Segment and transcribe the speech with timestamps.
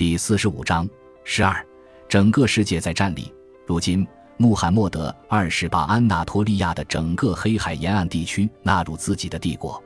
[0.00, 0.88] 第四十五章
[1.24, 1.62] 十二，
[2.08, 3.30] 整个世界在战栗。
[3.66, 9.78] 如今，穆罕默德二世把安纳托利亚的整个黑海沿岸地区纳入自己的帝国。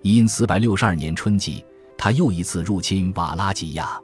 [0.00, 1.62] 因四百六十二年春季，
[1.98, 4.00] 他又一次入侵瓦拉吉亚。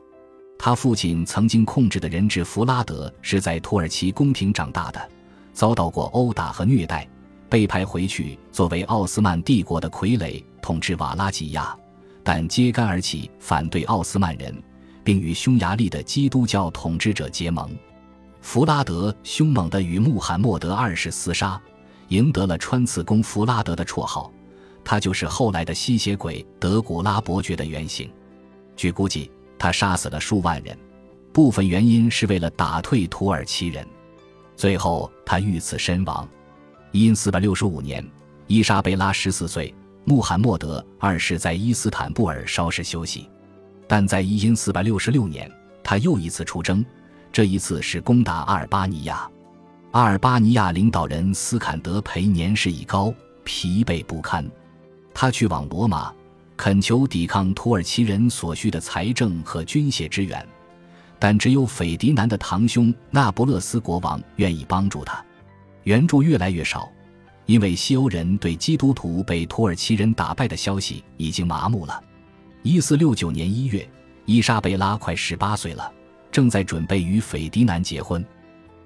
[0.59, 5.09] 他父亲曾经控制的人质弗拉德是在土耳其宫廷长大的，
[5.55, 7.09] 遭到过殴打和虐待，
[7.49, 11.75] 被派回去作为奥斯曼帝国的傀儡统治瓦拉吉亚，
[12.23, 14.55] 但揭竿而起，反对奥斯曼人。
[15.07, 17.71] 并与匈牙利的基督教统治者结盟，
[18.41, 21.63] 弗拉德凶猛地与穆罕默德二世厮杀，
[22.09, 24.33] 赢得了“穿刺工弗拉德”的绰号。
[24.83, 28.11] 他就是后来的吸血鬼德古拉伯爵的原型。
[28.75, 30.77] 据估计，他杀死了数万人，
[31.33, 33.87] 部分原因是为了打退土耳其人。
[34.57, 36.29] 最后，他遇刺身亡。
[36.91, 38.05] 因四百六十五年，
[38.49, 39.73] 伊莎贝拉十四岁，
[40.05, 43.29] 穆罕默德二世在伊斯坦布尔稍事休息。
[43.87, 45.51] 但在一因四百六十六年，
[45.83, 46.85] 他又一次出征，
[47.33, 49.29] 这一次是攻打阿尔巴尼亚。
[49.93, 54.45] 阿尔巴尼亚领导人斯坎德培年事已高，疲惫不堪。
[55.15, 56.13] 他去往罗马，
[56.57, 60.47] 恳求抵抗土耳其人所需的财政和军械支援，
[61.19, 65.25] 但只有斐迪南的堂兄那不勒斯国王愿意帮助他。
[65.85, 66.91] 援助越来越少，
[67.47, 72.03] 因为西欧人对基督徒被土耳其人打败的消息已经麻木了。
[72.67, 73.89] 一四六九年一月，
[74.25, 75.89] 伊莎贝拉快十八岁了，
[76.33, 78.27] 正在准备与斐迪南结婚。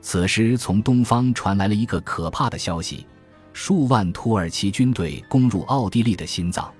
[0.02, 3.06] 此时，从东方传来了一个可怕的消息：
[3.54, 6.70] 数万土耳其军队攻入奥地利的心脏，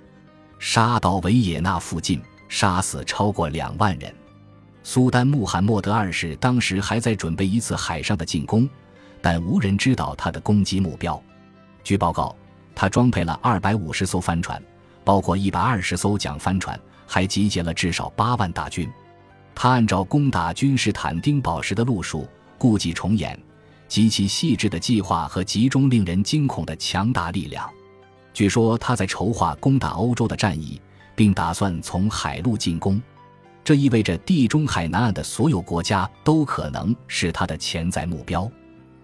[0.59, 4.15] 杀到维也纳附近，杀死超过两万人。
[4.83, 8.69] 苏丹穆罕默德二世当时还在准备一次海上的进攻，
[9.23, 11.19] 但无人知道他的攻击目标。
[11.83, 12.37] 据报告，
[12.75, 14.63] 他装配了二百五十艘帆船，
[15.05, 16.79] 包括一百二十艘桨帆船。
[17.13, 18.89] 还集结了至少八万大军，
[19.53, 22.25] 他按照攻打君士坦丁堡时的路数，
[22.57, 23.37] 故伎重演，
[23.89, 27.69] 极其细致的计划和集中令人惊恐的强大力量。
[28.33, 30.81] 据说他在筹划攻打欧洲的战役，
[31.17, 33.03] 并打算从海路进攻，
[33.65, 38.49] 这意味着地中海南岸的所有国家都可能是他的潜在目标。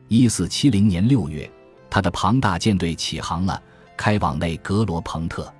[0.06, 1.50] 一四七零年六月，
[1.90, 3.60] 他的庞大舰队起航了，
[3.96, 5.52] 开往内格罗彭特。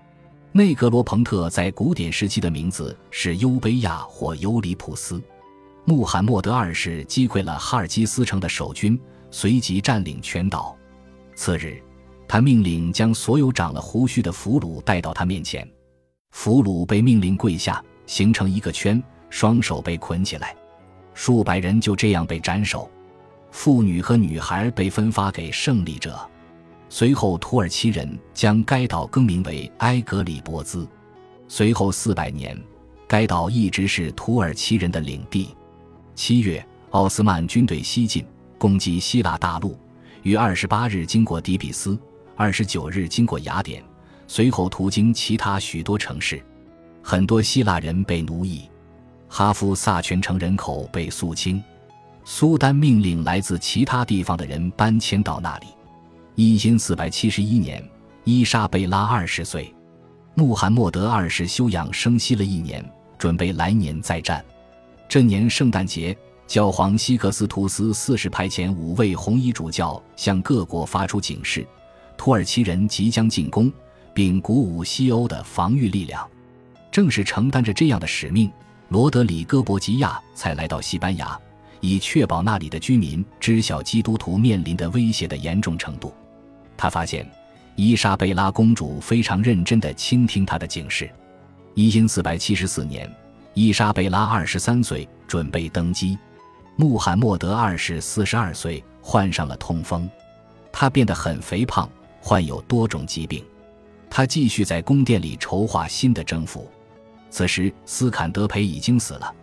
[0.57, 5.23] 内格罗彭特在古典时期的名字是优卑亚或尤里普斯。
[5.85, 8.99] 穆罕默德二世击溃了哈尔基斯城的守军，
[9.31, 10.75] 随即占领全岛。
[11.35, 11.79] 次日，
[12.27, 15.71] 他命令将所有长了胡须的俘虏带到他面前，
[16.31, 20.57] 俘虏被命令跪下，形成一个圈，双手被捆起来，
[21.13, 22.91] 数百人就这样被斩首，
[23.51, 26.19] 妇女和女孩被分发给胜利者。
[26.99, 30.89] 随后，土耳其人将该岛更名为埃格里伯兹。
[31.47, 32.59] 随后四百年，
[33.07, 35.55] 该岛一直是土耳其人的领地。
[36.15, 38.25] 七月，奥斯曼军队西进，
[38.57, 39.79] 攻击希腊大陆，
[40.23, 41.99] 于二十八日经过底比斯，
[42.35, 43.85] 二十九日经过雅典，
[44.27, 46.43] 随后途经其他许多城市。
[47.03, 48.63] 很多希腊人被奴役，
[49.29, 51.63] 哈夫萨全城人口被肃清。
[52.25, 55.67] 苏丹命令来自其他地方的人搬迁到那里。
[56.39, 57.83] 一千四百七十一年，
[58.25, 59.75] 伊莎贝拉二十岁，
[60.35, 62.85] 穆罕默德二世休养生息了一年，
[63.17, 64.45] 准备来年再战。
[65.09, 66.15] 这年圣诞节，
[66.47, 71.67] 教皇西克斯图斯四世派遣五位红衣主教向各国发出警示：
[72.19, 73.73] 土耳其人即将进攻，
[74.13, 76.29] 并鼓舞西欧的防御力量。
[76.93, 78.53] 正是承担着这样的使命，
[78.91, 81.41] 罗德里戈·博吉亚才来到西班牙，
[81.81, 86.13] 以确保那里的居民知晓基督徒面临的威胁的严重程度。
[86.77, 87.29] 他发现，
[87.75, 91.11] 伊莎贝拉公主非常认真地倾听他的警示。
[91.75, 93.11] 一因四百七十四年，
[93.55, 96.17] 伊莎贝拉二十三岁，准备登基。
[96.77, 100.09] 穆罕默德二世四十二岁，患上了痛风，
[100.73, 101.89] 他变得很肥胖，
[102.21, 103.45] 患有多种疾病。
[104.09, 106.71] 他继续在宫殿里筹划新的征服。
[107.31, 109.35] 此时，斯坎德培已经死了，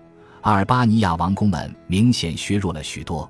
[0.42, 3.30] 阿尔巴尼亚王宫们明显削弱了许多。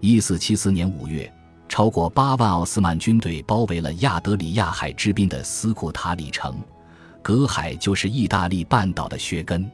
[0.00, 1.32] 一四七四年五月。
[1.68, 6.56] 超过八万奥斯曼军队包围了亚德里亚海之滨的斯库塔里城，
[7.22, 9.68] 隔海就是意大利半岛的薛根。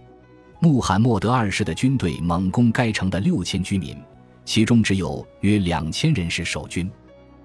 [0.61, 3.97] 穆罕默德二世的军队猛攻该城的六千居民，
[4.45, 6.91] 其中只有约两千人是守军。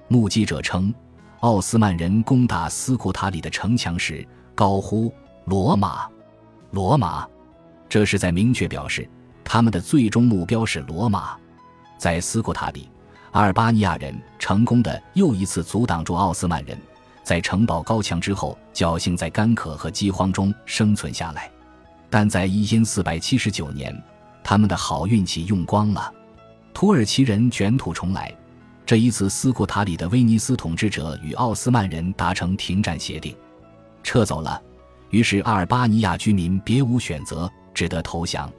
[0.07, 0.93] 目击者称，
[1.39, 5.13] 奥斯曼人攻打斯库塔里的城墙时，高呼
[5.45, 6.07] “罗马，
[6.71, 7.27] 罗马”，
[7.89, 9.09] 这是在明确表示
[9.43, 11.35] 他们的最终目标是罗马。
[11.97, 12.89] 在斯库塔里。
[13.35, 16.79] 阿尔巴尼亚人成功的又一次阻挡住奥斯曼人，
[17.21, 21.51] 在城堡高墙之后，侥幸在干渴和饥荒中生存下来。
[22.09, 23.93] 但在一四百七十九年，
[24.41, 26.09] 他们的好运气用光了。
[26.73, 28.33] 土耳其人卷土重来，
[28.85, 33.35] 这一次斯库塔里的威尼斯统治者与奥斯曼人达成停战协定，
[34.01, 34.61] 撤走了。
[35.09, 38.49] 于是阿尔巴尼亚居民别无选择，只得投降。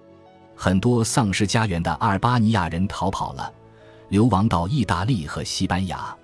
[0.54, 3.50] 很多丧失家园的阿尔巴尼亚人逃跑了，
[4.08, 6.16] 流亡到意大利和西班牙。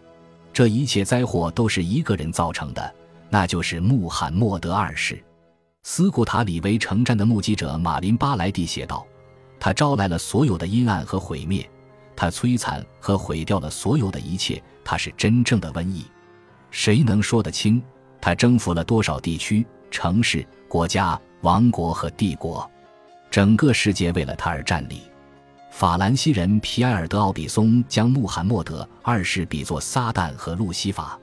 [0.52, 2.94] 这一切灾祸都是一个人造成的，
[3.31, 5.23] 那就是穆罕默德二世。
[5.82, 9.06] 斯库塔里维城战的目击者马林巴莱蒂写道
[9.58, 11.69] ：“他招来了所有的阴暗和毁灭，
[12.14, 16.05] 他摧残和毁掉了所有的一切，他是真正的瘟疫。
[16.70, 17.82] 谁能说得清
[18.20, 22.70] 他征服了多少地区、城市、国家、王国和帝国？”
[23.31, 25.00] 整个世界为了他而站立。
[25.73, 31.19] 法兰西人皮埃尔德奥比松将穆罕默德二世比作撒旦和路西法。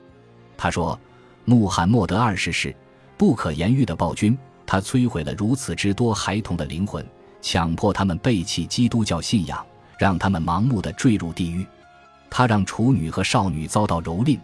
[0.56, 0.98] 他说
[1.46, 2.74] ：“穆罕默德二世是
[3.16, 4.36] 不可言喻的暴君，
[4.66, 7.06] 他摧毁了如此之多孩童的灵魂，
[7.40, 9.64] 强迫他们背弃基督教信仰，
[9.96, 11.64] 让他们盲目的坠入地狱。
[12.28, 14.36] 他让处女和少女遭到蹂躏，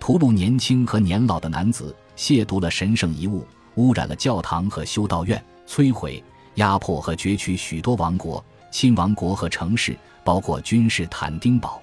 [0.00, 6.22] 屠戮年轻和年老的男子，亵渎了神圣遗物，污染了教堂和修道院，摧毁。”
[6.56, 11.80] 压迫和攫取许多王国、亲王国和城市，包括君士坦丁堡。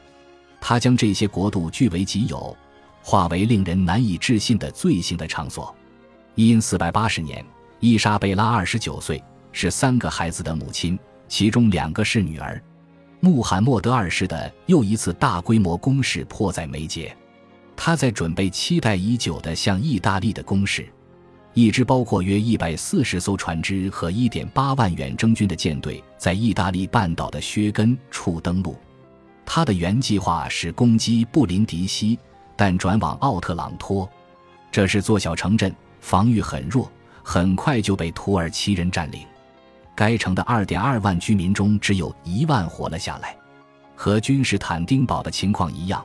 [0.59, 2.53] 他将这些国度据为己有，
[3.01, 5.73] 化为令人难以置信的罪行的场所。
[6.35, 7.45] 因四百八十年，
[7.79, 12.61] 伊莎贝拉二十九岁，是三个孩子的母亲，其中两个是女儿。
[13.21, 17.15] 穆罕默德二世的又一次大规模攻势迫在眉睫，
[17.75, 20.87] 他在准备期待已久的向意大利的攻势。
[21.61, 28.77] 一支包括约一百四十艘船只和一点八万远征军的舰队，在意大利半岛的薛根处登陆。
[29.45, 32.17] 他的原计划是攻击布林迪西，
[32.55, 34.09] 但转往奥特朗托。
[34.71, 36.89] 这是座小城镇，防御很弱，
[37.21, 39.25] 很快就被土耳其人占领。
[39.93, 43.35] 该城的二点二万居民中，只有一万活了下来。
[43.97, 46.01] 和君士坦丁堡的情况一样，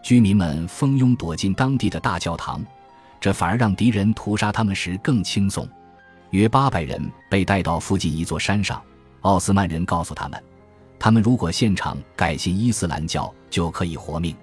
[0.00, 2.64] 居民们蜂拥躲进当地的大教堂。
[3.22, 5.66] 这反而让敌人屠杀他们时更轻松。
[6.30, 8.82] 约八百人被带到附近一座山上，
[9.20, 10.42] 奥斯曼人告诉他们，
[10.98, 14.34] 他们如果现场改信伊斯兰教，就可以活命。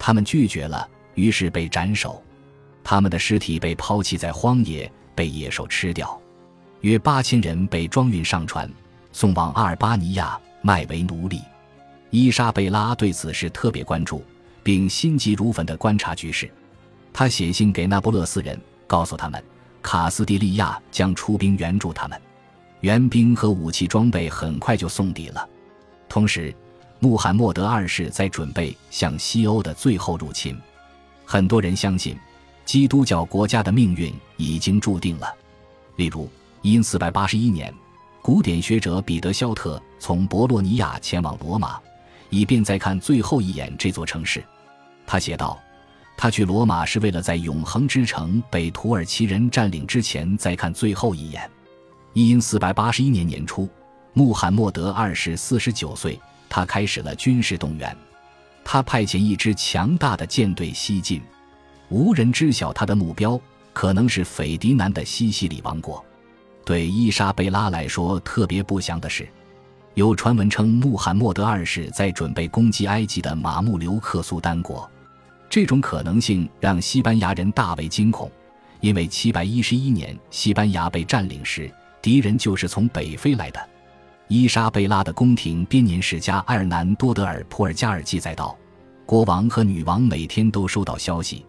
[0.00, 2.20] 他们拒绝了，于是被斩首。
[2.82, 6.20] 他们的尸体被抛弃在荒野，被野兽吃掉。
[6.80, 8.68] 约八千人被装运上船，
[9.12, 11.40] 送往阿尔巴尼亚卖为奴隶。
[12.10, 14.24] 伊莎贝拉对此事特别关注，
[14.64, 16.50] 并心急如焚地观察局势。
[17.18, 18.56] 他写信给那不勒斯人，
[18.86, 19.42] 告诉他们，
[19.82, 22.16] 卡斯蒂利亚将出兵援助他们，
[22.82, 25.48] 援兵和武器装备很快就送抵了。
[26.08, 26.54] 同时，
[27.00, 30.56] 穆罕默德二世在准备向西欧的最后入侵。
[31.24, 32.16] 很多人相信，
[32.64, 35.26] 基督教国家的命运已经注定了。
[35.96, 36.30] 例如，
[36.62, 37.74] 因四百八十一年，
[38.22, 41.80] 古典学者彼得肖特从博洛尼亚前往罗马，
[42.30, 44.40] 以便再看最后一眼这座城市。
[45.04, 45.60] 他写道。
[46.20, 51.48] 他去罗马是为了在永恒之城被土耳其人占领之前再看最后一眼。
[52.12, 53.68] 一因四百八十一年年初，
[54.14, 56.18] 穆罕默德二世四十九岁，
[56.48, 57.96] 他开始了军事动员。
[58.64, 61.22] 他派遣一支强大的舰队西进，
[61.88, 63.40] 无人知晓他的目标
[63.72, 66.04] 可能是斐迪南的西西里王国。
[66.64, 69.28] 对伊莎贝拉来说特别不祥的是，
[69.94, 74.90] 有传闻称穆罕默德二世在准备攻击埃及的马穆留克苏丹国。
[75.50, 78.30] 这种可能性让西班牙人大为惊恐，
[78.80, 81.70] 因为七百一十一年西班牙被占领时，
[82.02, 83.68] 敌人就是从北非来的。
[84.28, 88.54] 伊莎贝拉的宫廷编年史家埃尔南多德尔普尔加尔记载道
[89.06, 91.46] ：“国王和女王每天都收到消息，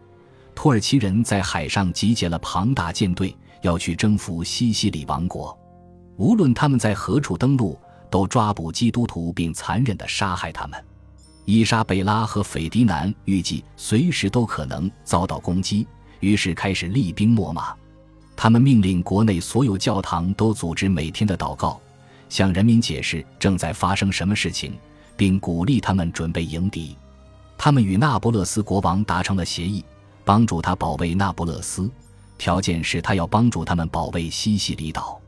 [0.55, 5.57] 土耳其人在海上集结了庞大舰队，要去征服西西里王国。
[6.15, 7.77] 无论他们在何处登陆，
[8.09, 10.81] 都抓捕基督徒并残忍地杀害他们。”
[11.51, 15.87] 伊莎贝拉和斐迪南预计随时都可能遭到攻击，
[16.19, 17.73] 于是开始厉兵秣马。
[18.35, 21.81] 他们命令国内所有教堂都组织每天的祷告，
[22.29, 24.77] 向人民解释正在发生什么事情，
[25.17, 26.95] 并鼓励他们准备迎敌。
[27.57, 29.83] 他们与那不勒斯国王达成了协议，
[30.23, 31.89] 帮助他保卫那不勒斯，
[32.37, 35.19] 条件是他要帮助他们保卫西西里岛。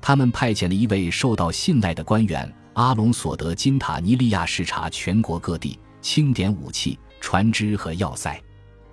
[0.00, 2.52] 他们派遣了一位受到信赖的官员。
[2.74, 8.40] 阿隆索德金塔尼利亚视察全国各地，清点武器、船只和要塞。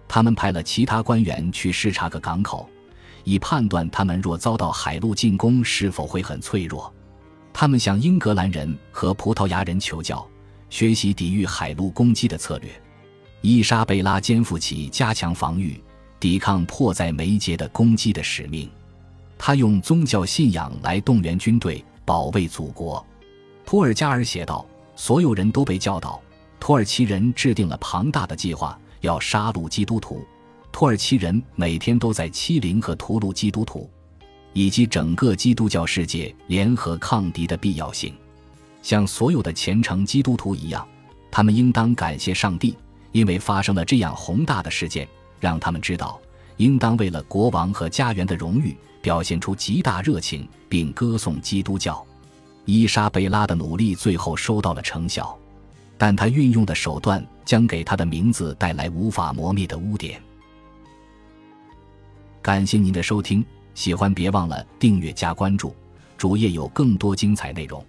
[0.08, 2.68] 他们派了其他官员去视察各港口，
[3.24, 6.92] 以判断他们若遭到海陆进攻是否会很脆弱。
[7.54, 10.28] 他们向英格兰人和葡萄牙人求教，
[10.70, 12.70] 学习抵御海陆攻击的策略。
[13.42, 15.80] 伊莎贝拉肩负起加强防御、
[16.20, 18.70] 抵抗迫在眉睫的攻击的使命。
[19.38, 23.06] 他用宗教信仰来动员军队，保卫祖国。
[23.68, 26.22] 托尔加尔写道：“所有人都被教导，
[26.58, 30.26] 土耳其人制定了庞大的计划，要杀戮基督徒。
[30.72, 33.90] 土耳其人每天都在欺凌和屠戮基督徒，
[34.54, 38.16] 以及整个基督教世界联合抗敌的必要性。
[38.82, 40.88] 像所有的虔诚基督徒一样，
[41.30, 42.74] 他们应当感谢上帝，
[43.12, 45.06] 因为发生了这样宏大的事件，
[45.42, 46.18] 让他们知道，
[46.56, 52.02] 应当为了国王和家园的荣誉，表现出极大热情，并歌颂基督教。”
[52.68, 55.34] 伊莎贝拉的努力最后收到了成效，
[55.98, 60.22] 但她运用的手段将给她的名字带来无法磨灭的污点。
[62.42, 63.44] 感谢您的收听，
[63.74, 65.74] 喜欢别忘了订阅加关注，
[66.18, 67.82] 主页有更多精彩内容。